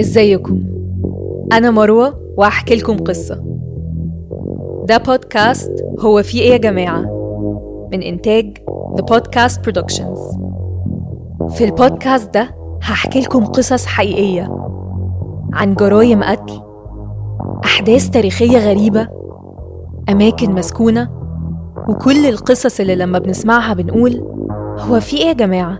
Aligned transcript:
إزيكم؟ 0.00 0.62
أنا 1.52 1.70
مروة 1.70 2.14
وهحكي 2.36 2.74
لكم 2.74 2.96
قصة. 2.96 3.42
ده 4.88 4.96
بودكاست 4.96 5.84
هو 6.00 6.22
في 6.22 6.40
إيه 6.40 6.52
يا 6.52 6.56
جماعة؟ 6.56 7.00
من 7.92 8.02
إنتاج 8.02 8.56
The 8.96 9.02
Podcast 9.14 9.56
Productions. 9.68 10.38
في 11.50 11.64
البودكاست 11.64 12.34
ده 12.34 12.50
هحكي 12.82 13.20
لكم 13.20 13.44
قصص 13.44 13.86
حقيقية 13.86 14.48
عن 15.52 15.74
جرايم 15.74 16.22
قتل 16.22 16.60
أحداث 17.64 18.10
تاريخية 18.10 18.58
غريبة 18.70 19.08
أماكن 20.08 20.52
مسكونة 20.52 21.08
وكل 21.88 22.26
القصص 22.26 22.80
اللي 22.80 22.94
لما 22.96 23.18
بنسمعها 23.18 23.74
بنقول 23.74 24.24
هو 24.78 25.00
في 25.00 25.16
إيه 25.16 25.26
يا 25.26 25.32
جماعة؟ 25.32 25.78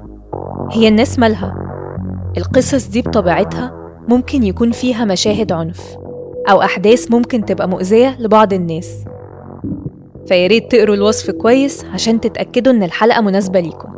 هي 0.72 0.88
الناس 0.88 1.18
مالها؟ 1.18 1.65
القصص 2.36 2.86
دي 2.86 3.02
بطبيعتها 3.02 3.72
ممكن 4.08 4.42
يكون 4.42 4.72
فيها 4.72 5.04
مشاهد 5.04 5.52
عنف 5.52 5.96
أو 6.50 6.62
أحداث 6.62 7.10
ممكن 7.10 7.44
تبقى 7.44 7.68
مؤذية 7.68 8.16
لبعض 8.20 8.52
الناس. 8.52 9.04
فياريت 10.28 10.72
تقروا 10.72 10.94
الوصف 10.94 11.30
كويس 11.30 11.84
عشان 11.84 12.20
تتأكدوا 12.20 12.72
إن 12.72 12.82
الحلقة 12.82 13.20
مناسبة 13.20 13.60
ليكم. 13.60 13.88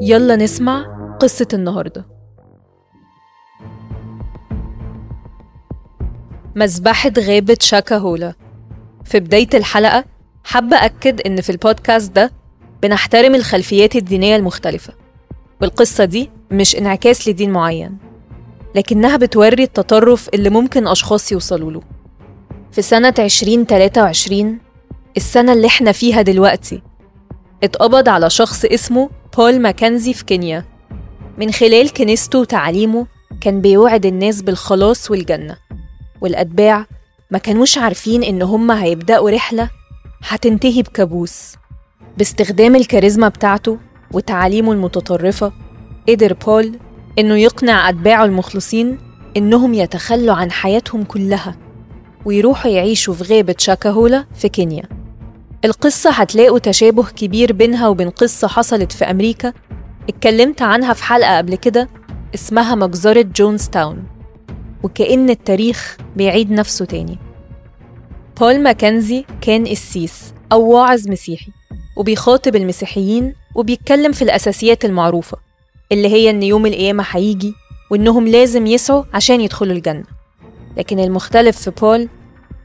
يلا 0.00 0.36
نسمع 0.36 0.86
قصة 1.20 1.48
النهاردة. 1.52 2.04
مذبحة 6.56 7.12
غابة 7.18 7.56
شاكا 7.60 7.96
هولا 7.96 8.34
في 9.04 9.20
بداية 9.20 9.48
الحلقة 9.54 10.04
حابة 10.44 10.76
أكد 10.76 11.20
إن 11.20 11.40
في 11.40 11.50
البودكاست 11.50 12.12
ده 12.12 12.30
بنحترم 12.82 13.34
الخلفيات 13.34 13.96
الدينية 13.96 14.36
المختلفة. 14.36 14.92
والقصة 15.60 16.04
دي 16.04 16.30
مش 16.54 16.76
انعكاس 16.76 17.28
لدين 17.28 17.50
معين 17.50 17.98
لكنها 18.74 19.16
بتوري 19.16 19.62
التطرف 19.62 20.28
اللي 20.34 20.50
ممكن 20.50 20.86
أشخاص 20.86 21.32
يوصلوا 21.32 21.70
له. 21.70 21.80
في 22.72 22.82
سنة 22.82 23.14
2023 23.18 24.58
السنة 25.16 25.52
اللي 25.52 25.66
إحنا 25.66 25.92
فيها 25.92 26.22
دلوقتي 26.22 26.82
اتقبض 27.62 28.08
على 28.08 28.30
شخص 28.30 28.64
اسمه 28.64 29.10
بول 29.36 29.60
ماكنزي 29.60 30.14
في 30.14 30.24
كينيا. 30.24 30.64
من 31.38 31.52
خلال 31.52 31.92
كنيسته 31.92 32.38
وتعليمه 32.38 33.06
كان 33.40 33.60
بيوعد 33.60 34.06
الناس 34.06 34.42
بالخلاص 34.42 35.10
والجنة. 35.10 35.56
والأتباع 36.20 36.86
ما 37.30 37.38
كانوش 37.38 37.78
عارفين 37.78 38.22
إن 38.22 38.42
هم 38.42 38.70
هيبدأوا 38.70 39.30
رحلة 39.30 39.70
هتنتهي 40.22 40.82
بكابوس 40.82 41.54
باستخدام 42.18 42.76
الكاريزما 42.76 43.28
بتاعته 43.28 43.78
وتعاليمه 44.12 44.72
المتطرفة 44.72 45.52
قدر 46.08 46.32
بول 46.32 46.78
إنه 47.18 47.36
يقنع 47.36 47.88
أتباعه 47.88 48.24
المخلصين 48.24 48.98
إنهم 49.36 49.74
يتخلوا 49.74 50.34
عن 50.34 50.50
حياتهم 50.50 51.04
كلها 51.04 51.56
ويروحوا 52.24 52.70
يعيشوا 52.70 53.14
في 53.14 53.34
غابة 53.34 53.54
شاكاهولا 53.58 54.24
في 54.34 54.48
كينيا. 54.48 54.82
القصة 55.64 56.10
هتلاقوا 56.10 56.58
تشابه 56.58 57.04
كبير 57.04 57.52
بينها 57.52 57.88
وبين 57.88 58.10
قصة 58.10 58.48
حصلت 58.48 58.92
في 58.92 59.04
أمريكا 59.04 59.52
اتكلمت 60.08 60.62
عنها 60.62 60.92
في 60.92 61.04
حلقة 61.04 61.36
قبل 61.38 61.54
كده 61.54 61.88
اسمها 62.34 62.74
مجزرة 62.74 63.22
جونز 63.36 63.68
تاون 63.68 64.04
وكأن 64.82 65.30
التاريخ 65.30 65.96
بيعيد 66.16 66.50
نفسه 66.50 66.84
تاني. 66.84 67.18
بول 68.40 68.62
ماكنزي 68.62 69.24
كان 69.40 69.66
قسيس 69.66 70.34
أو 70.52 70.68
واعظ 70.72 71.08
مسيحي 71.08 71.52
وبيخاطب 71.96 72.56
المسيحيين 72.56 73.34
وبيتكلم 73.54 74.12
في 74.12 74.22
الأساسيات 74.22 74.84
المعروفة 74.84 75.43
اللي 75.94 76.08
هي 76.08 76.30
إن 76.30 76.42
يوم 76.42 76.66
القيامة 76.66 77.04
هيجي 77.10 77.54
وإنهم 77.90 78.28
لازم 78.28 78.66
يسعوا 78.66 79.04
عشان 79.14 79.40
يدخلوا 79.40 79.72
الجنة. 79.72 80.04
لكن 80.76 81.00
المختلف 81.00 81.58
في 81.58 81.70
بول 81.70 82.08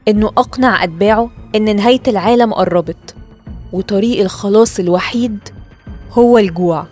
إنه 0.08 0.26
أقنع 0.26 0.84
أتباعه 0.84 1.30
إن 1.54 1.76
نهاية 1.76 2.00
العالم 2.08 2.54
قربت 2.54 3.14
وطريق 3.72 4.20
الخلاص 4.20 4.78
الوحيد 4.78 5.38
هو 6.12 6.38
الجوع. 6.38 6.86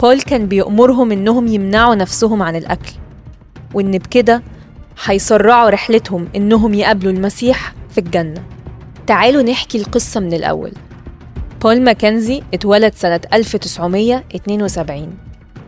بول 0.00 0.20
كان 0.20 0.46
بيأمرهم 0.46 1.12
إنهم 1.12 1.46
يمنعوا 1.46 1.94
نفسهم 1.94 2.42
عن 2.42 2.56
الأكل 2.56 2.92
وإن 3.74 3.98
بكده 3.98 4.42
هيسرعوا 5.04 5.70
رحلتهم 5.70 6.28
إنهم 6.36 6.74
يقابلوا 6.74 7.12
المسيح 7.12 7.74
في 7.90 7.98
الجنة. 7.98 8.44
تعالوا 9.06 9.42
نحكي 9.42 9.78
القصة 9.78 10.20
من 10.20 10.32
الأول. 10.32 10.72
بول 11.62 11.82
ماكنزي 11.82 12.42
اتولد 12.54 12.94
سنة 12.94 13.20
1972 13.32 15.18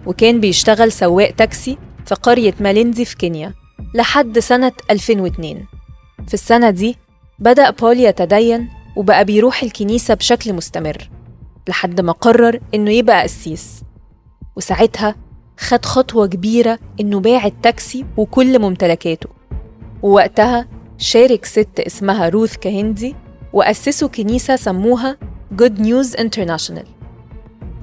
وكان 0.06 0.40
بيشتغل 0.40 0.92
سواق 0.92 1.30
تاكسي 1.30 1.78
في 2.06 2.14
قرية 2.14 2.54
مالينزي 2.60 3.04
في 3.04 3.16
كينيا 3.16 3.54
لحد 3.94 4.38
سنة 4.38 4.72
2002 4.90 5.64
في 6.28 6.34
السنة 6.34 6.70
دي 6.70 6.96
بدأ 7.38 7.70
بول 7.70 8.00
يتدين 8.00 8.68
وبقى 8.96 9.24
بيروح 9.24 9.62
الكنيسة 9.62 10.14
بشكل 10.14 10.52
مستمر 10.52 11.10
لحد 11.68 12.00
ما 12.00 12.12
قرر 12.12 12.60
إنه 12.74 12.90
يبقى 12.90 13.22
قسيس. 13.22 13.82
وساعتها 14.56 15.14
خد 15.58 15.84
خطوة 15.84 16.26
كبيرة 16.26 16.78
إنه 17.00 17.20
باع 17.20 17.46
التاكسي 17.46 18.04
وكل 18.16 18.58
ممتلكاته. 18.58 19.28
ووقتها 20.02 20.68
شارك 20.98 21.44
ست 21.44 21.80
اسمها 21.86 22.28
روث 22.28 22.56
كهندي 22.56 23.14
وأسسوا 23.52 24.08
كنيسة 24.08 24.56
سموها 24.56 25.16
Good 25.56 25.78
News 25.78 26.14
International. 26.14 26.86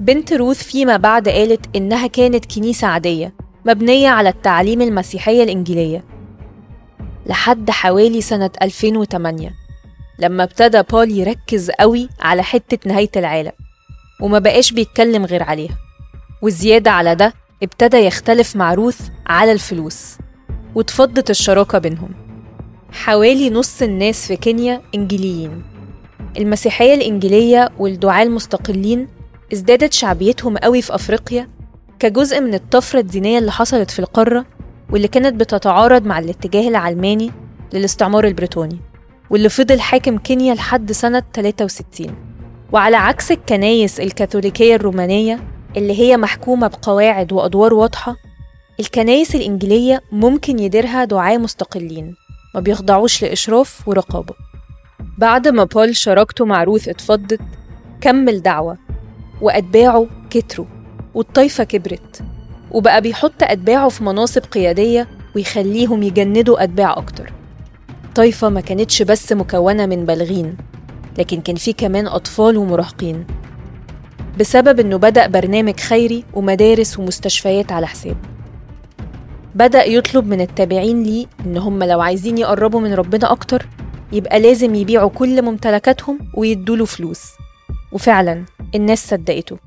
بنت 0.00 0.32
روث 0.32 0.62
فيما 0.62 0.96
بعد 0.96 1.28
قالت 1.28 1.76
إنها 1.76 2.06
كانت 2.06 2.54
كنيسة 2.54 2.86
عادية 2.86 3.34
مبنية 3.66 4.08
على 4.08 4.28
التعليم 4.28 4.82
المسيحية 4.82 5.42
الإنجيلية. 5.42 6.04
لحد 7.26 7.70
حوالي 7.70 8.20
سنة 8.20 8.50
2008 8.62 9.54
لما 10.18 10.42
ابتدى 10.44 10.82
بول 10.82 11.10
يركز 11.10 11.70
قوي 11.70 12.08
على 12.20 12.42
حتة 12.42 12.88
نهاية 12.88 13.10
العالم 13.16 13.52
وما 14.20 14.38
بقاش 14.38 14.72
بيتكلم 14.72 15.24
غير 15.24 15.42
عليها. 15.42 15.78
والزيادة 16.42 16.90
على 16.90 17.14
ده 17.14 17.34
ابتدى 17.62 17.96
يختلف 17.96 18.56
مع 18.56 18.74
روث 18.74 19.00
على 19.26 19.52
الفلوس 19.52 20.16
واتفضت 20.74 21.30
الشراكة 21.30 21.78
بينهم. 21.78 22.10
حوالي 22.92 23.50
نص 23.50 23.82
الناس 23.82 24.26
في 24.26 24.36
كينيا 24.36 24.82
إنجيليين 24.94 25.69
المسيحية 26.38 26.94
الإنجيلية 26.94 27.68
والدعاة 27.78 28.22
المستقلين 28.22 29.08
ازدادت 29.52 29.92
شعبيتهم 29.92 30.56
قوي 30.56 30.82
في 30.82 30.94
أفريقيا 30.94 31.48
كجزء 31.98 32.40
من 32.40 32.54
الطفرة 32.54 33.00
الدينية 33.00 33.38
اللي 33.38 33.52
حصلت 33.52 33.90
في 33.90 33.98
القارة 33.98 34.46
واللي 34.90 35.08
كانت 35.08 35.34
بتتعارض 35.40 36.06
مع 36.06 36.18
الاتجاه 36.18 36.68
العلماني 36.68 37.30
للاستعمار 37.72 38.24
البريطاني 38.26 38.78
واللي 39.30 39.48
فضل 39.48 39.80
حاكم 39.80 40.18
كينيا 40.18 40.54
لحد 40.54 40.92
سنة 40.92 41.22
63 41.34 42.06
وعلى 42.72 42.96
عكس 42.96 43.32
الكنايس 43.32 44.00
الكاثوليكية 44.00 44.74
الرومانية 44.76 45.40
اللي 45.76 45.98
هي 46.00 46.16
محكومة 46.16 46.66
بقواعد 46.66 47.32
وأدوار 47.32 47.74
واضحة 47.74 48.16
الكنايس 48.80 49.34
الإنجيلية 49.34 50.00
ممكن 50.12 50.58
يديرها 50.58 51.04
دعاة 51.04 51.38
مستقلين 51.38 52.14
ما 52.54 52.60
بيخضعوش 52.60 53.22
لإشراف 53.22 53.88
ورقابة. 53.88 54.34
بعد 55.18 55.48
ما 55.48 55.64
بول 55.64 55.96
شراكته 55.96 56.44
مع 56.44 56.64
روث 56.64 56.88
اتفضت 56.88 57.40
كمل 58.00 58.42
دعوة 58.42 58.78
وأتباعه 59.40 60.06
كتروا 60.30 60.66
والطايفة 61.14 61.64
كبرت 61.64 62.22
وبقى 62.70 63.00
بيحط 63.00 63.42
أتباعه 63.42 63.88
في 63.88 64.04
مناصب 64.04 64.42
قيادية 64.42 65.08
ويخليهم 65.36 66.02
يجندوا 66.02 66.64
أتباع 66.64 66.92
أكتر. 66.92 67.32
طايفة 68.14 68.48
ما 68.48 68.60
كانتش 68.60 69.02
بس 69.02 69.32
مكونة 69.32 69.86
من 69.86 70.04
بالغين 70.06 70.56
لكن 71.18 71.40
كان 71.40 71.56
في 71.56 71.72
كمان 71.72 72.06
أطفال 72.06 72.56
ومراهقين. 72.56 73.26
بسبب 74.40 74.80
إنه 74.80 74.96
بدأ 74.96 75.26
برنامج 75.26 75.80
خيري 75.80 76.24
ومدارس 76.34 76.98
ومستشفيات 76.98 77.72
على 77.72 77.86
حسابه 77.86 78.16
بدأ 79.54 79.84
يطلب 79.84 80.26
من 80.26 80.40
التابعين 80.40 81.02
ليه 81.02 81.26
إن 81.46 81.56
هم 81.56 81.82
لو 81.82 82.00
عايزين 82.00 82.38
يقربوا 82.38 82.80
من 82.80 82.94
ربنا 82.94 83.32
أكتر 83.32 83.66
يبقى 84.12 84.40
لازم 84.40 84.74
يبيعوا 84.74 85.10
كل 85.10 85.42
ممتلكاتهم 85.42 86.18
ويدوله 86.34 86.84
فلوس. 86.84 87.22
وفعلا 87.92 88.44
الناس 88.74 89.06
صدقته. 89.08 89.58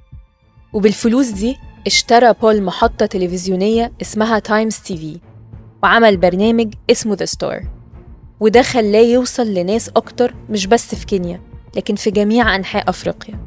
وبالفلوس 0.74 1.28
دي 1.30 1.57
اشترى 1.88 2.34
بول 2.42 2.62
محطة 2.63 3.06
تلفزيونية 3.06 3.92
اسمها 4.01 4.40
Times 4.39 4.75
TV 4.77 5.19
وعمل 5.84 6.18
برنامج 6.18 6.74
اسمه 6.92 7.16
The 7.15 7.25
Star 7.25 7.63
وده 8.40 8.62
خلاه 8.62 9.00
يوصل 9.00 9.54
لناس 9.54 9.90
أكتر 9.90 10.34
مش 10.50 10.68
بس 10.68 10.96
في 10.96 11.06
كينيا 11.06 11.42
لكن 11.75 11.96
في 11.96 12.12
جميع 12.12 12.56
أنحاء 12.56 12.89
أفريقيا. 12.89 13.39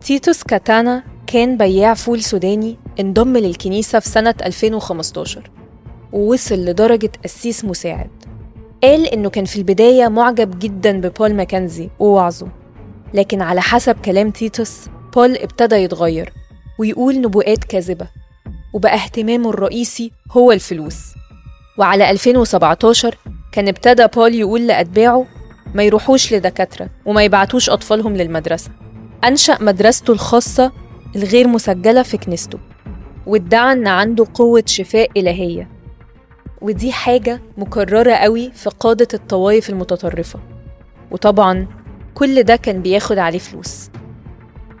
تيتوس 0.00 0.42
كاتانا 0.42 1.02
كان 1.26 1.56
بياع 1.56 1.94
فول 1.94 2.22
سوداني 2.22 2.76
انضم 3.00 3.36
للكنيسة 3.36 3.98
في 3.98 4.08
سنة 4.08 4.34
2015 4.42 5.50
ووصل 6.12 6.54
لدرجة 6.54 7.10
قسيس 7.24 7.64
مساعد. 7.64 8.10
قال 8.82 9.06
إنه 9.06 9.30
كان 9.30 9.44
في 9.44 9.56
البداية 9.56 10.08
معجب 10.08 10.58
جدا 10.58 11.00
ببول 11.00 11.34
ماكنزي 11.34 11.90
ووعظه. 11.98 12.48
لكن 13.14 13.42
على 13.42 13.60
حسب 13.60 13.96
كلام 14.04 14.30
تيتوس 14.30 14.80
بول 15.14 15.36
ابتدى 15.36 15.74
يتغير 15.74 16.32
ويقول 16.78 17.20
نبوءات 17.20 17.64
كاذبة 17.64 18.06
وبقى 18.72 18.94
اهتمامه 18.94 19.50
الرئيسي 19.50 20.12
هو 20.30 20.52
الفلوس. 20.52 20.98
وعلى 21.78 22.10
2017 22.10 23.18
كان 23.52 23.68
ابتدى 23.68 24.06
بول 24.06 24.34
يقول 24.34 24.66
لأتباعه 24.66 25.26
ما 25.74 25.82
يروحوش 25.82 26.34
لدكاترة 26.34 26.88
وما 27.06 27.22
يبعتوش 27.24 27.70
أطفالهم 27.70 28.16
للمدرسة. 28.16 28.70
أنشأ 29.24 29.58
مدرسته 29.60 30.12
الخاصة 30.12 30.72
الغير 31.16 31.48
مسجلة 31.48 32.02
في 32.02 32.16
كنيسته 32.16 32.58
وادعى 33.26 33.72
إن 33.72 33.86
عنده 33.86 34.26
قوة 34.34 34.62
شفاء 34.66 35.10
إلهية. 35.16 35.75
ودي 36.60 36.92
حاجة 36.92 37.40
مكررة 37.56 38.12
قوي 38.12 38.50
في 38.54 38.70
قادة 38.70 39.08
الطوائف 39.14 39.70
المتطرفة. 39.70 40.40
وطبعا 41.10 41.66
كل 42.14 42.42
ده 42.42 42.56
كان 42.56 42.82
بياخد 42.82 43.18
عليه 43.18 43.38
فلوس. 43.38 43.90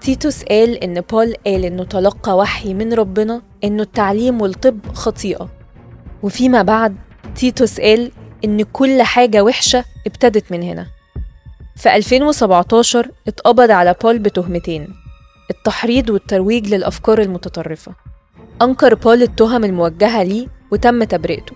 تيتوس 0.00 0.42
قال 0.44 0.84
إن 0.84 1.00
بول 1.00 1.34
قال 1.46 1.64
إنه 1.64 1.84
تلقى 1.84 2.36
وحي 2.36 2.74
من 2.74 2.92
ربنا 2.92 3.42
إنه 3.64 3.82
التعليم 3.82 4.40
والطب 4.42 4.78
خطيئة. 4.94 5.48
وفيما 6.22 6.62
بعد 6.62 6.96
تيتوس 7.34 7.80
قال 7.80 8.12
إن 8.44 8.62
كل 8.62 9.02
حاجة 9.02 9.44
وحشة 9.44 9.84
ابتدت 10.06 10.52
من 10.52 10.62
هنا. 10.62 10.86
في 11.76 11.96
2017 11.96 13.10
اتقبض 13.28 13.70
على 13.70 13.94
بول 14.02 14.18
بتهمتين 14.18 14.88
التحريض 15.50 16.10
والترويج 16.10 16.74
للأفكار 16.74 17.20
المتطرفة. 17.20 17.92
أنكر 18.62 18.94
بول 18.94 19.22
التهم 19.22 19.64
الموجهة 19.64 20.22
ليه 20.22 20.46
وتم 20.70 21.04
تبرئته 21.04 21.52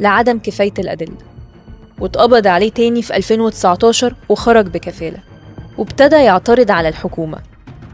لعدم 0.00 0.38
كفاية 0.38 0.74
الأدلة 0.78 1.16
واتقبض 2.00 2.46
عليه 2.46 2.70
تاني 2.70 3.02
في 3.02 3.16
2019 3.16 4.14
وخرج 4.28 4.66
بكفالة 4.66 5.18
وابتدى 5.78 6.16
يعترض 6.16 6.70
على 6.70 6.88
الحكومة 6.88 7.38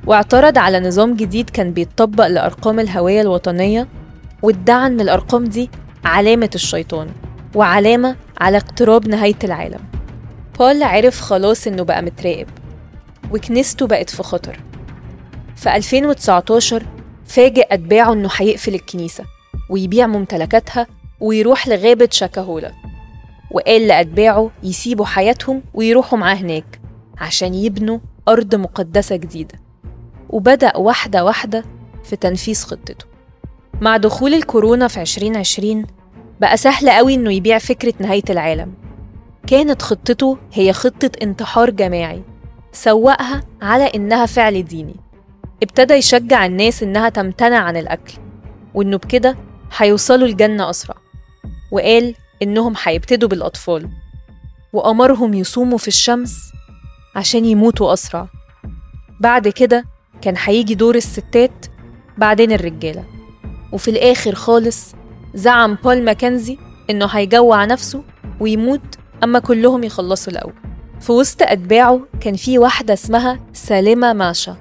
واعترض 0.06 0.58
على 0.58 0.80
نظام 0.80 1.14
جديد 1.14 1.50
كان 1.50 1.72
بيتطبق 1.72 2.26
لأرقام 2.26 2.80
الهوية 2.80 3.20
الوطنية 3.20 3.88
وادعى 4.42 4.86
إن 4.86 5.00
الأرقام 5.00 5.44
دي 5.44 5.70
علامة 6.04 6.50
الشيطان 6.54 7.08
وعلامة 7.54 8.16
على 8.40 8.56
اقتراب 8.56 9.08
نهاية 9.08 9.34
العالم. 9.44 9.80
بول 10.58 10.82
عرف 10.82 11.20
خلاص 11.20 11.66
إنه 11.66 11.82
بقى 11.82 12.02
متراقب 12.02 12.46
وكنيسته 13.32 13.86
بقت 13.86 14.10
في 14.10 14.22
خطر. 14.22 14.60
في 15.56 15.76
2019 15.76 16.82
فاجئ 17.26 17.74
أتباعه 17.74 18.12
إنه 18.12 18.28
هيقفل 18.36 18.74
الكنيسة 18.74 19.24
ويبيع 19.70 20.06
ممتلكاتها 20.06 20.86
ويروح 21.20 21.68
لغابة 21.68 22.08
شاكاهولا. 22.12 22.72
وقال 23.50 23.88
لأتباعه 23.88 24.50
يسيبوا 24.62 25.04
حياتهم 25.06 25.62
ويروحوا 25.74 26.18
معاه 26.18 26.34
هناك 26.34 26.80
عشان 27.18 27.54
يبنوا 27.54 27.98
أرض 28.28 28.54
مقدسة 28.54 29.16
جديدة. 29.16 29.54
وبدأ 30.30 30.76
واحدة 30.76 31.24
واحدة 31.24 31.64
في 32.04 32.16
تنفيذ 32.16 32.62
خطته. 32.64 33.06
مع 33.80 33.96
دخول 33.96 34.34
الكورونا 34.34 34.88
في 34.88 35.00
2020 35.00 35.86
بقى 36.40 36.56
سهل 36.56 36.90
قوي 36.90 37.14
إنه 37.14 37.32
يبيع 37.32 37.58
فكرة 37.58 37.94
نهاية 37.98 38.22
العالم. 38.30 38.74
كانت 39.46 39.82
خطته 39.82 40.38
هي 40.52 40.72
خطة 40.72 41.10
انتحار 41.22 41.70
جماعي 41.70 42.22
سوقها 42.72 43.44
على 43.62 43.84
إنها 43.84 44.26
فعل 44.26 44.64
ديني. 44.64 44.96
ابتدى 45.62 45.94
يشجع 45.94 46.46
الناس 46.46 46.82
إنها 46.82 47.08
تمتنع 47.08 47.58
عن 47.58 47.76
الأكل 47.76 48.12
وإنه 48.74 48.96
بكده 48.96 49.36
هيوصلوا 49.76 50.28
الجنة 50.28 50.70
أسرع. 50.70 50.96
وقال 51.70 52.14
إنهم 52.42 52.74
هيبتدوا 52.82 53.28
بالأطفال. 53.28 53.90
وأمرهم 54.72 55.34
يصوموا 55.34 55.78
في 55.78 55.88
الشمس 55.88 56.36
عشان 57.16 57.44
يموتوا 57.44 57.92
أسرع. 57.92 58.28
بعد 59.20 59.48
كده 59.48 59.84
كان 60.22 60.34
هيجي 60.38 60.74
دور 60.74 60.94
الستات 60.94 61.66
بعدين 62.18 62.52
الرجالة. 62.52 63.04
وفي 63.72 63.90
الآخر 63.90 64.34
خالص 64.34 64.94
زعم 65.34 65.74
بول 65.74 66.02
ماكنزي 66.04 66.58
إنه 66.90 67.06
هيجوع 67.06 67.64
نفسه 67.64 68.04
ويموت 68.40 68.96
أما 69.24 69.38
كلهم 69.38 69.84
يخلصوا 69.84 70.32
الأول. 70.32 70.54
في 71.00 71.12
وسط 71.12 71.42
أتباعه 71.42 72.00
كان 72.20 72.36
في 72.36 72.58
واحدة 72.58 72.94
اسمها 72.94 73.40
سالمة 73.52 74.12
ماشا 74.12 74.56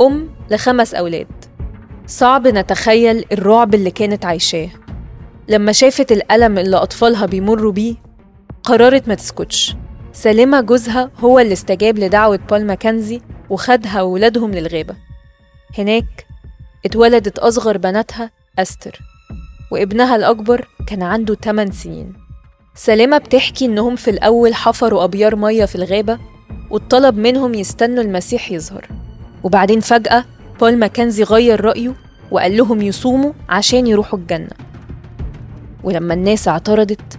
أم 0.00 0.28
لخمس 0.50 0.94
أولاد. 0.94 1.39
صعب 2.10 2.48
نتخيل 2.48 3.24
الرعب 3.32 3.74
اللي 3.74 3.90
كانت 3.90 4.24
عايشاه. 4.24 4.68
لما 5.48 5.72
شافت 5.72 6.12
الألم 6.12 6.58
اللي 6.58 6.76
أطفالها 6.76 7.26
بيمروا 7.26 7.72
بيه 7.72 7.94
قررت 8.64 9.08
ما 9.08 9.14
تسكتش. 9.14 9.76
سالمة 10.12 10.60
جوزها 10.60 11.10
هو 11.18 11.38
اللي 11.38 11.52
استجاب 11.52 11.98
لدعوة 11.98 12.36
بول 12.36 12.64
ماكنزي 12.64 13.20
وخدها 13.50 14.02
وولادهم 14.02 14.50
للغابة. 14.50 14.94
هناك 15.78 16.26
اتولدت 16.86 17.38
أصغر 17.38 17.78
بناتها 17.78 18.30
أستر 18.58 18.98
وابنها 19.72 20.16
الأكبر 20.16 20.68
كان 20.86 21.02
عنده 21.02 21.34
8 21.34 21.72
سنين. 21.72 22.12
سلامة 22.74 23.18
بتحكي 23.18 23.64
إنهم 23.64 23.96
في 23.96 24.10
الأول 24.10 24.54
حفروا 24.54 25.04
أبيار 25.04 25.36
مية 25.36 25.64
في 25.64 25.74
الغابة 25.76 26.18
واتطلب 26.70 27.16
منهم 27.16 27.54
يستنوا 27.54 28.02
المسيح 28.02 28.52
يظهر. 28.52 28.88
وبعدين 29.42 29.80
فجأة 29.80 30.24
بول 30.60 30.78
ماكنزي 30.78 31.22
غير 31.22 31.64
رأيه 31.64 31.94
وقال 32.30 32.56
لهم 32.56 32.82
يصوموا 32.82 33.32
عشان 33.48 33.86
يروحوا 33.86 34.18
الجنة. 34.18 34.50
ولما 35.84 36.14
الناس 36.14 36.48
اعترضت 36.48 37.18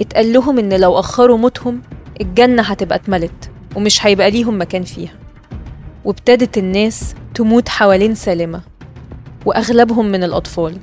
اتقال 0.00 0.32
لهم 0.32 0.58
إن 0.58 0.80
لو 0.80 0.98
أخروا 0.98 1.38
موتهم 1.38 1.82
الجنة 2.20 2.62
هتبقى 2.62 2.96
اتملت 2.98 3.50
ومش 3.76 4.06
هيبقى 4.06 4.30
ليهم 4.30 4.60
مكان 4.60 4.82
فيها. 4.82 5.12
وابتدت 6.04 6.58
الناس 6.58 7.14
تموت 7.34 7.68
حوالين 7.68 8.14
سالمة 8.14 8.60
وأغلبهم 9.46 10.06
من 10.06 10.24
الأطفال. 10.24 10.78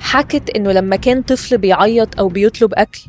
حكت 0.00 0.50
إنه 0.50 0.72
لما 0.72 0.96
كان 0.96 1.22
طفل 1.22 1.58
بيعيط 1.58 2.18
أو 2.18 2.28
بيطلب 2.28 2.74
أكل 2.74 3.00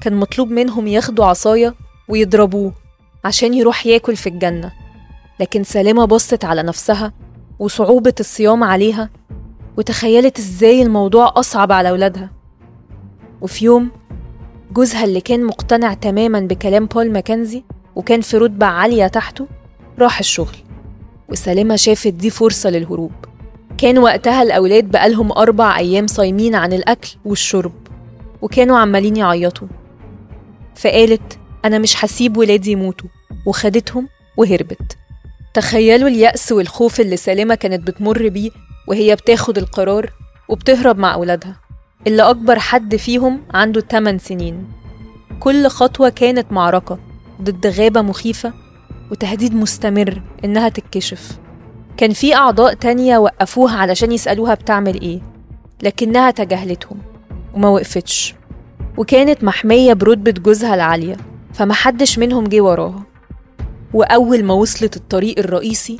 كان 0.00 0.14
مطلوب 0.14 0.50
منهم 0.50 0.86
ياخدوا 0.86 1.24
عصاية 1.24 1.74
ويضربوه 2.08 2.72
عشان 3.24 3.54
يروح 3.54 3.86
ياكل 3.86 4.16
في 4.16 4.28
الجنة. 4.28 4.72
لكن 5.40 5.64
سالمة 5.64 6.04
بصت 6.04 6.44
على 6.44 6.62
نفسها 6.62 7.12
وصعوبة 7.60 8.14
الصيام 8.20 8.64
عليها 8.64 9.10
وتخيلت 9.76 10.38
إزاي 10.38 10.82
الموضوع 10.82 11.32
أصعب 11.36 11.72
على 11.72 11.90
ولادها 11.90 12.30
وفي 13.40 13.64
يوم 13.64 13.90
جوزها 14.72 15.04
اللي 15.04 15.20
كان 15.20 15.44
مقتنع 15.44 15.94
تماما 15.94 16.40
بكلام 16.40 16.86
بول 16.86 17.12
ماكنزي 17.12 17.62
وكان 17.96 18.20
في 18.20 18.36
رتبة 18.36 18.66
عالية 18.66 19.06
تحته 19.06 19.46
راح 19.98 20.18
الشغل. 20.18 20.56
وسالمة 21.28 21.76
شافت 21.76 22.08
دي 22.12 22.30
فرصة 22.30 22.70
للهروب. 22.70 23.12
كان 23.78 23.98
وقتها 23.98 24.42
الأولاد 24.42 24.90
بقالهم 24.90 25.32
أربع 25.32 25.78
أيام 25.78 26.06
صايمين 26.06 26.54
عن 26.54 26.72
الأكل 26.72 27.16
والشرب 27.24 27.72
وكانوا 28.42 28.78
عمالين 28.78 29.16
يعيطوا. 29.16 29.68
فقالت 30.74 31.38
أنا 31.64 31.78
مش 31.78 32.04
هسيب 32.04 32.36
ولادي 32.36 32.70
يموتوا. 32.72 33.08
وخدتهم 33.46 34.08
وهربت. 34.36 34.96
تخيلوا 35.54 36.08
اليأس 36.08 36.52
والخوف 36.52 37.00
اللي 37.00 37.16
سالمة 37.16 37.54
كانت 37.54 37.86
بتمر 37.86 38.28
بيه 38.28 38.50
وهي 38.86 39.14
بتاخد 39.14 39.58
القرار 39.58 40.10
وبتهرب 40.48 40.98
مع 40.98 41.14
أولادها. 41.14 41.56
اللي 42.06 42.22
أكبر 42.22 42.58
حد 42.58 42.96
فيهم 42.96 43.42
عنده 43.54 43.80
8 43.80 44.18
سنين. 44.18 44.68
كل 45.40 45.66
خطوة 45.68 46.08
كانت 46.08 46.52
معركة 46.52 46.98
ضد 47.42 47.66
غابة 47.66 48.02
مخيفة 48.02 48.52
وتهديد 49.10 49.54
مستمر 49.54 50.22
إنها 50.44 50.68
تتكشف. 50.68 51.38
كان 51.96 52.12
في 52.12 52.34
أعضاء 52.34 52.74
تانية 52.74 53.18
وقفوها 53.18 53.76
علشان 53.76 54.12
يسألوها 54.12 54.54
بتعمل 54.54 55.00
إيه 55.00 55.20
لكنها 55.82 56.30
تجاهلتهم 56.30 56.98
وما 57.54 57.68
وقفتش. 57.68 58.34
وكانت 58.96 59.44
محمية 59.44 59.92
برتبة 59.92 60.30
جوزها 60.30 60.74
العالية 60.74 61.16
فمحدش 61.54 62.18
منهم 62.18 62.44
جه 62.44 62.60
وراها. 62.60 63.09
وأول 63.94 64.44
ما 64.44 64.54
وصلت 64.54 64.96
الطريق 64.96 65.38
الرئيسي 65.38 65.98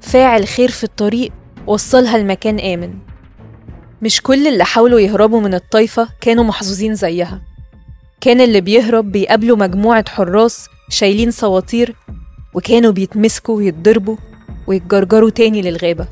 فاعل 0.00 0.46
خير 0.48 0.70
في 0.70 0.84
الطريق 0.84 1.32
وصلها 1.66 2.18
لمكان 2.18 2.58
آمن. 2.60 2.94
مش 4.02 4.22
كل 4.22 4.46
اللي 4.46 4.64
حاولوا 4.64 5.00
يهربوا 5.00 5.40
من 5.40 5.54
الطايفة 5.54 6.08
كانوا 6.20 6.44
محظوظين 6.44 6.94
زيها. 6.94 7.42
كان 8.20 8.40
اللي 8.40 8.60
بيهرب 8.60 9.12
بيقابلوا 9.12 9.56
مجموعة 9.56 10.04
حراس 10.08 10.68
شايلين 10.90 11.30
سواطير 11.30 11.96
وكانوا 12.54 12.92
بيتمسكوا 12.92 13.56
ويتضربوا 13.56 14.16
ويتجرجروا 14.66 15.30
تاني 15.30 15.62
للغابة. 15.62 16.06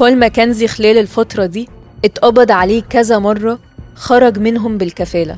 بول 0.00 0.16
ماكنزي 0.16 0.66
خلال 0.68 0.98
الفترة 0.98 1.46
دي 1.46 1.68
اتقبض 2.04 2.50
عليه 2.50 2.82
كذا 2.82 3.18
مرة 3.18 3.58
خرج 3.94 4.38
منهم 4.38 4.78
بالكفالة. 4.78 5.36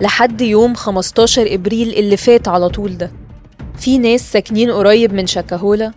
لحد 0.00 0.40
يوم 0.40 0.74
15 0.74 1.54
إبريل 1.54 1.94
اللي 1.94 2.16
فات 2.16 2.48
على 2.48 2.68
طول 2.68 2.98
ده. 2.98 3.10
في 3.80 3.98
ناس 3.98 4.32
ساكنين 4.32 4.70
قريب 4.70 5.12
من 5.14 5.26
شاكاهولا 5.26 5.92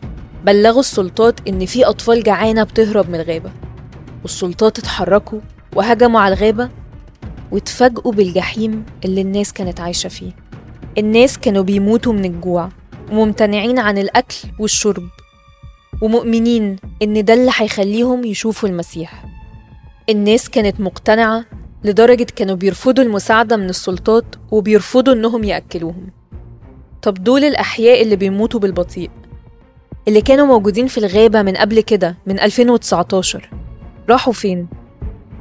بلغوا 0.45 0.79
السلطات 0.79 1.39
إن 1.47 1.65
في 1.65 1.85
أطفال 1.85 2.23
جعانة 2.23 2.63
بتهرب 2.63 3.09
من 3.09 3.15
الغابة. 3.19 3.51
والسلطات 4.21 4.79
اتحركوا 4.79 5.39
وهجموا 5.75 6.19
على 6.19 6.33
الغابة 6.35 6.69
واتفاجئوا 7.51 8.11
بالجحيم 8.11 8.85
اللي 9.05 9.21
الناس 9.21 9.53
كانت 9.53 9.79
عايشة 9.79 10.07
فيه. 10.07 10.31
الناس 10.97 11.37
كانوا 11.39 11.63
بيموتوا 11.63 12.13
من 12.13 12.25
الجوع 12.25 12.69
وممتنعين 13.11 13.79
عن 13.79 13.97
الأكل 13.97 14.35
والشرب 14.59 15.03
ومؤمنين 16.01 16.75
إن 17.01 17.25
ده 17.25 17.33
اللي 17.33 17.51
هيخليهم 17.55 18.23
يشوفوا 18.25 18.69
المسيح. 18.69 19.25
الناس 20.09 20.49
كانت 20.49 20.79
مقتنعة 20.81 21.45
لدرجة 21.83 22.27
كانوا 22.35 22.55
بيرفضوا 22.55 23.03
المساعدة 23.03 23.57
من 23.57 23.69
السلطات 23.69 24.25
وبيرفضوا 24.51 25.13
إنهم 25.13 25.43
يأكلوهم. 25.43 26.22
طب 27.03 27.13
دول 27.13 27.43
الأحياء 27.43 28.01
اللي 28.01 28.15
بيموتوا 28.15 28.59
بالبطيء 28.59 29.09
اللي 30.07 30.21
كانوا 30.21 30.45
موجودين 30.45 30.87
في 30.87 30.97
الغابة 30.97 31.41
من 31.41 31.57
قبل 31.57 31.81
كده 31.81 32.17
من 32.25 32.39
2019 32.39 33.49
راحوا 34.09 34.33
فين؟ 34.33 34.67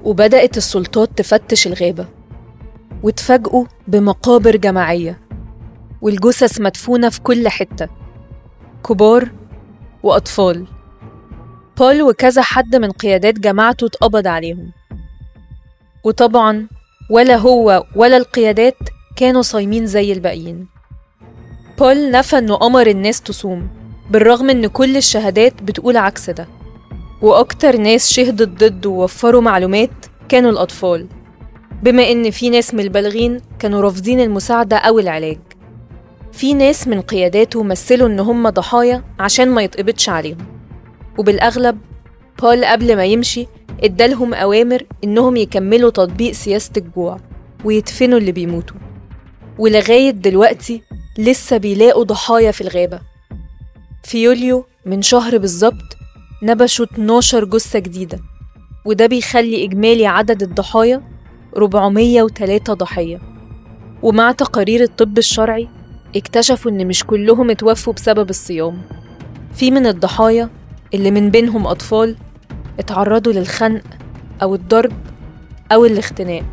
وبدأت 0.05 0.57
السلطات 0.57 1.19
تفتش 1.19 1.67
الغابة 1.67 2.07
وتفاجئوا 3.03 3.65
بمقابر 3.89 4.57
جماعية 4.57 5.21
والجثث 6.01 6.61
مدفونة 6.61 7.09
في 7.09 7.21
كل 7.21 7.49
حتة 7.49 7.89
كبار 8.89 9.31
وأطفال. 10.03 10.67
بول 11.79 12.03
وكذا 12.03 12.43
حد 12.43 12.77
من 12.77 12.91
قيادات 12.91 13.39
جماعته 13.39 13.87
اتقبض 13.87 14.27
عليهم. 14.27 14.73
وطبعا 16.05 16.69
ولا 17.11 17.37
هو 17.37 17.85
ولا 17.97 18.17
القيادات 18.17 18.77
كانوا 19.17 19.43
صايمين 19.43 19.87
زي 19.87 20.13
الباقيين. 20.13 20.72
بول 21.83 22.11
نفى 22.11 22.39
إنه 22.39 22.59
أمر 22.63 22.87
الناس 22.87 23.21
تصوم 23.21 23.69
بالرغم 24.11 24.51
إن 24.51 24.67
كل 24.67 24.97
الشهادات 24.97 25.63
بتقول 25.63 25.97
عكس 25.97 26.31
ده. 26.31 26.49
وأكتر 27.23 27.77
ناس 27.77 28.13
شهدت 28.13 28.65
ضده 28.65 28.91
ووفروا 28.91 29.41
معلومات 29.41 29.91
كانوا 30.29 30.51
الأطفال. 30.51 31.07
بما 31.83 32.11
إن 32.11 32.31
في 32.31 32.51
ناس 32.51 32.75
من 32.75 32.81
البالغين 32.81 33.41
كانوا 33.59 33.81
رافضين 33.81 34.21
المساعدة 34.21 34.77
أو 34.77 34.99
العلاج. 34.99 35.39
في 36.33 36.55
ناس 36.55 36.89
من 36.89 37.01
قياداته 37.01 37.63
مثلوا 37.63 38.09
إن 38.09 38.21
هم 38.21 38.49
ضحايا 38.49 39.05
عشان 39.19 39.49
ما 39.49 39.63
يتقبضش 39.63 40.09
عليهم. 40.09 40.39
وبالأغلب 41.19 41.79
بول 42.43 42.65
قبل 42.65 42.97
ما 42.97 43.05
يمشي 43.05 43.47
إدالهم 43.85 44.35
أوامر 44.35 44.83
إنهم 45.05 45.37
يكملوا 45.37 45.91
تطبيق 45.91 46.33
سياسة 46.33 46.73
الجوع 46.77 47.21
ويدفنوا 47.65 48.19
اللي 48.19 48.33
بيموتوا. 48.33 48.77
ولغاية 49.59 50.11
دلوقتي 50.11 50.83
لسه 51.19 51.57
بيلاقوا 51.57 52.05
ضحايا 52.05 52.51
في 52.51 52.61
الغابة. 52.61 53.01
في 54.05 54.23
يوليو 54.23 54.67
من 54.87 55.03
شهر 55.03 55.39
بالظبط 55.39 55.97
نبشوا 56.43 56.87
12 56.87 57.45
جثة 57.45 57.79
جديدة 57.79 58.21
وده 58.85 59.07
بيخلي 59.07 59.65
إجمالي 59.65 60.07
عدد 60.07 60.43
الضحايا 60.43 61.03
403 61.57 62.75
ضحية. 62.75 63.21
ومع 64.03 64.33
تقارير 64.33 64.83
الطب 64.83 65.19
الشرعي 65.19 65.69
اكتشفوا 66.17 66.71
إن 66.71 66.87
مش 66.87 67.05
كلهم 67.05 67.51
اتوفوا 67.51 67.93
بسبب 67.93 68.31
الصيام. 68.31 68.83
في 69.55 69.71
من 69.71 69.87
الضحايا 69.87 70.51
اللي 70.95 71.11
من 71.11 71.31
بينهم 71.31 71.67
أطفال 71.67 72.17
اتعرضوا 72.79 73.33
للخنق 73.33 73.83
أو 74.43 74.55
الضرب 74.55 74.93
أو 75.73 75.85
الاختناق. 75.85 76.45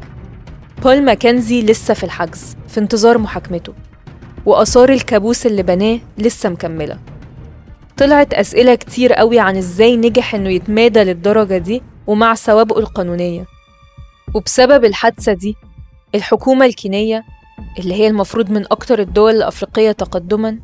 بول 0.84 1.02
ماكنزي 1.06 1.62
لسه 1.62 1.94
في 1.94 2.04
الحجز 2.04 2.56
في 2.68 2.80
انتظار 2.80 3.18
محاكمته. 3.18 3.74
وآثار 4.46 4.90
الكابوس 4.90 5.46
اللي 5.46 5.64
بناه 5.64 6.00
لسه 6.18 6.50
مكملة. 6.50 7.00
طلعت 7.98 8.34
أسئلة 8.34 8.76
كتير 8.76 9.14
قوي 9.14 9.40
عن 9.40 9.58
إزاي 9.58 9.98
نجح 9.98 10.36
إنه 10.36 10.50
يتمادى 10.50 11.04
للدرجة 11.04 11.58
دي 11.58 11.82
ومع 12.08 12.36
سوابقه 12.36 12.80
القانونية. 12.80 13.46
وبسبب 14.36 14.86
الحادثة 14.86 15.34
دي 15.34 15.56
الحكومة 16.16 16.66
الكينية 16.66 17.24
اللي 17.80 17.94
هي 17.94 18.08
المفروض 18.08 18.52
من 18.52 18.66
أكتر 18.72 19.00
الدول 19.00 19.36
الأفريقية 19.36 19.92
تقدماً 19.92 20.60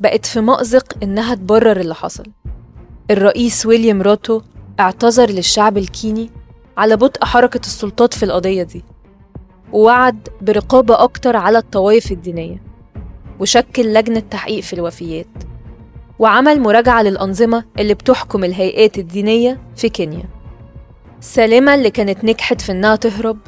بقت 0.00 0.26
في 0.26 0.40
مأزق 0.40 1.02
إنها 1.02 1.34
تبرر 1.34 1.80
اللي 1.80 1.94
حصل. 1.94 2.24
الرئيس 3.10 3.66
ويليام 3.66 4.02
روتو 4.02 4.40
اعتذر 4.80 5.30
للشعب 5.30 5.78
الكيني 5.78 6.30
على 6.76 6.96
بطء 6.96 7.24
حركة 7.24 7.60
السلطات 7.60 8.14
في 8.14 8.22
القضية 8.22 8.62
دي 8.62 8.84
ووعد 9.72 10.28
برقابة 10.40 11.02
أكتر 11.02 11.36
على 11.36 11.58
الطوائف 11.58 12.12
الدينية. 12.12 12.62
وشكل 13.40 13.94
لجنة 13.94 14.20
تحقيق 14.20 14.60
في 14.60 14.72
الوفيات 14.72 15.26
وعمل 16.18 16.60
مراجعة 16.60 17.02
للأنظمة 17.02 17.64
اللي 17.78 17.94
بتحكم 17.94 18.44
الهيئات 18.44 18.98
الدينية 18.98 19.60
في 19.76 19.88
كينيا. 19.88 20.28
سالمة 21.20 21.74
اللي 21.74 21.90
كانت 21.90 22.24
نجحت 22.24 22.60
في 22.60 22.72
إنها 22.72 22.96
تهرب 22.96 23.38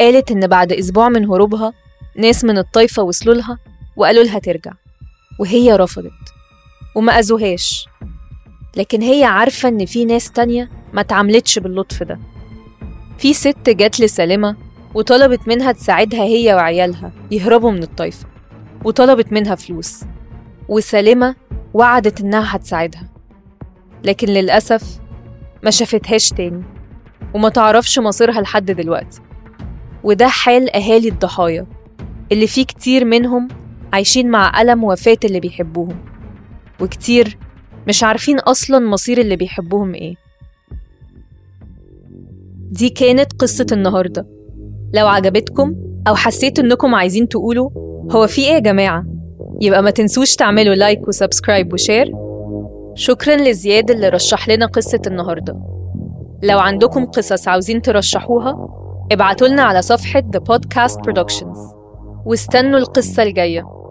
قالت 0.00 0.30
إن 0.30 0.46
بعد 0.46 0.72
أسبوع 0.72 1.08
من 1.08 1.30
هروبها 1.30 1.72
ناس 2.16 2.44
من 2.44 2.58
الطايفة 2.58 3.02
وصلوا 3.02 3.34
لها 3.34 3.58
وقالوا 3.96 4.24
لها 4.24 4.38
ترجع 4.38 4.72
وهي 5.38 5.76
رفضت 5.76 6.12
وما 6.96 7.12
أذوهاش. 7.12 7.86
لكن 8.76 9.02
هي 9.02 9.24
عارفة 9.24 9.68
إن 9.68 9.86
في 9.86 10.04
ناس 10.04 10.30
تانية 10.32 10.70
ما 10.92 11.02
تعاملتش 11.02 11.58
باللطف 11.58 12.02
ده. 12.02 12.18
في 13.18 13.34
ست 13.34 13.70
جات 13.70 14.00
لسالمة 14.00 14.56
وطلبت 14.94 15.48
منها 15.48 15.72
تساعدها 15.72 16.22
هي 16.22 16.54
وعيالها 16.54 17.12
يهربوا 17.30 17.70
من 17.70 17.82
الطايفة. 17.82 18.31
وطلبت 18.84 19.32
منها 19.32 19.54
فلوس 19.54 20.04
وسالمة 20.68 21.34
وعدت 21.74 22.20
إنها 22.20 22.56
هتساعدها. 22.56 23.08
لكن 24.04 24.28
للأسف 24.28 25.00
ما 25.62 25.70
شافتهاش 25.70 26.30
تاني 26.30 26.62
وما 27.34 27.48
تعرفش 27.48 27.98
مصيرها 27.98 28.40
لحد 28.40 28.70
دلوقتي. 28.70 29.20
وده 30.04 30.28
حال 30.28 30.76
أهالي 30.76 31.08
الضحايا 31.08 31.66
اللي 32.32 32.46
فيه 32.46 32.64
كتير 32.64 33.04
منهم 33.04 33.48
عايشين 33.92 34.30
مع 34.30 34.60
ألم 34.62 34.84
وفاة 34.84 35.18
اللي 35.24 35.40
بيحبوهم 35.40 35.98
وكتير 36.80 37.38
مش 37.88 38.04
عارفين 38.04 38.38
أصلا 38.38 38.78
مصير 38.78 39.18
اللي 39.18 39.36
بيحبوهم 39.36 39.94
إيه. 39.94 40.14
دي 42.70 42.88
كانت 42.88 43.32
قصة 43.32 43.66
النهاردة. 43.72 44.26
لو 44.94 45.06
عجبتكم 45.06 45.74
أو 46.08 46.14
حسيت 46.14 46.58
إنكم 46.58 46.94
عايزين 46.94 47.28
تقولوا 47.28 47.70
هو 48.10 48.26
في 48.26 48.40
إيه 48.40 48.52
يا 48.54 48.58
جماعة؟ 48.58 49.04
يبقى 49.60 49.82
ما 49.82 49.90
تنسوش 49.90 50.36
تعملوا 50.36 50.74
like 50.74 51.08
و 51.08 51.14
subscribe 51.14 51.72
و 51.72 51.78
share. 51.78 52.12
شكرا 52.94 53.36
لزياد 53.36 53.90
اللي 53.90 54.08
رشح 54.08 54.48
لنا 54.48 54.66
قصة 54.66 55.00
النهاردة. 55.06 55.56
لو 56.42 56.58
عندكم 56.58 57.04
قصص 57.04 57.48
عاوزين 57.48 57.82
ترشحوها 57.82 58.68
ابعتوا 59.12 59.48
لنا 59.48 59.62
على 59.62 59.82
صفحة 59.82 60.20
The 60.36 60.40
Podcast 60.40 60.94
Productions. 60.96 61.58
واستنوا 62.26 62.78
القصة 62.78 63.22
الجاية. 63.22 63.81